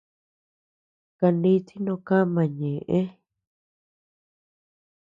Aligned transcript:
Kaniti 1.17 1.75
noo 1.83 1.99
kama 2.07 2.41
ñeʼe. 2.59 2.99